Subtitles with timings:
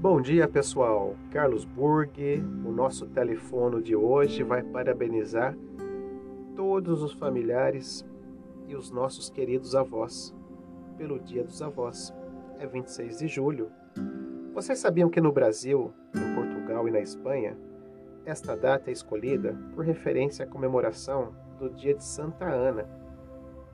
[0.00, 1.14] Bom dia, pessoal.
[1.30, 5.54] Carlos Burg, o nosso telefono de hoje vai parabenizar
[6.56, 8.02] todos os familiares
[8.66, 10.34] e os nossos queridos avós
[10.96, 12.14] pelo Dia dos Avós.
[12.58, 13.70] É 26 de julho.
[14.54, 17.54] Vocês sabiam que no Brasil, em Portugal e na Espanha,
[18.24, 22.88] esta data é escolhida por referência à comemoração do dia de Santa Ana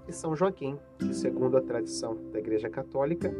[0.09, 3.33] e São Joaquim, que, segundo a tradição da Igreja Católica,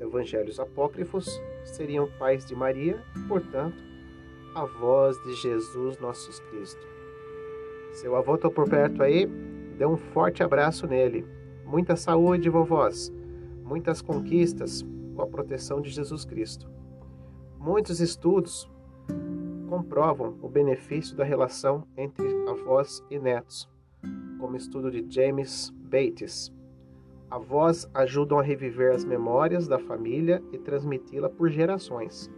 [0.00, 3.76] evangelhos apócrifos seriam pais de Maria, portanto,
[4.54, 6.86] avós de Jesus nosso Cristo.
[7.92, 9.26] Seu avô está por perto aí?
[9.76, 11.26] Dê um forte abraço nele.
[11.64, 13.12] Muita saúde, vovós.
[13.62, 16.70] Muitas conquistas com a proteção de Jesus Cristo.
[17.58, 18.70] Muitos estudos
[19.68, 23.68] comprovam o benefício da relação entre avós e netos,
[24.38, 26.52] como o estudo de James Bates,
[27.32, 32.30] Avós ajudam a reviver as memórias da família e transmiti-la por gerações.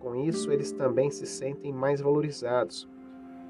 [0.00, 2.88] Com isso, eles também se sentem mais valorizados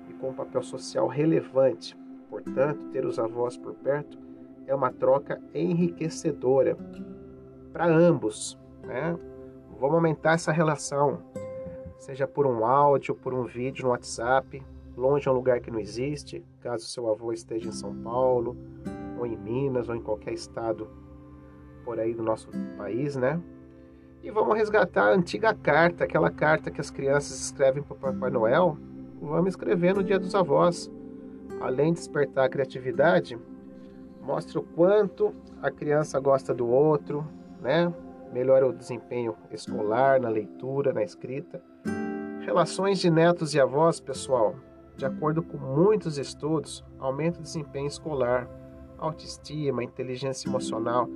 [0.08, 1.96] e com um papel social relevante.
[2.28, 4.18] Portanto, ter os avós por perto
[4.66, 6.76] é uma troca enriquecedora
[7.72, 8.58] para ambos.
[8.82, 9.16] Né?
[9.78, 11.22] Vamos aumentar essa relação,
[12.00, 14.60] seja por um áudio, por um vídeo no WhatsApp,
[14.96, 18.56] longe é um lugar que não existe, caso seu avô esteja em São Paulo
[19.18, 20.88] ou em Minas, ou em qualquer estado
[21.84, 23.40] por aí do nosso país, né?
[24.22, 28.30] E vamos resgatar a antiga carta, aquela carta que as crianças escrevem para o Papai
[28.30, 28.76] Noel.
[29.20, 30.90] Vamos escrever no Dia dos Avós.
[31.60, 33.38] Além de despertar a criatividade,
[34.20, 37.26] mostra o quanto a criança gosta do outro,
[37.60, 37.92] né?
[38.32, 41.62] Melhora o desempenho escolar, na leitura, na escrita.
[42.44, 44.54] Relações de netos e avós, pessoal,
[44.96, 48.48] de acordo com muitos estudos, aumenta o desempenho escolar,
[48.98, 51.08] autoestima, inteligência emocional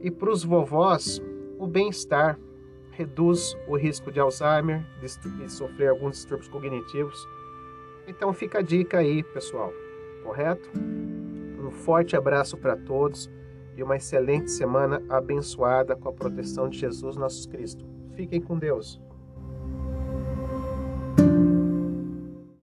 [0.00, 1.22] e para os vovós
[1.58, 2.38] o bem-estar
[2.90, 7.28] reduz o risco de Alzheimer, de sofrer alguns distúrbios cognitivos.
[8.06, 9.72] Então fica a dica aí, pessoal,
[10.24, 10.68] correto?
[11.60, 13.30] Um forte abraço para todos
[13.76, 17.84] e uma excelente semana abençoada com a proteção de Jesus nosso Cristo.
[18.14, 19.00] Fiquem com Deus.